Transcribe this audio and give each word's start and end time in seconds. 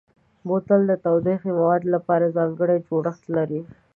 بوتل 0.47 0.81
د 0.87 0.93
تودوخهيي 1.03 1.51
موادو 1.59 1.93
لپاره 1.95 2.33
ځانګړی 2.37 2.77
جوړښت 2.87 3.23
لري. 3.37 3.61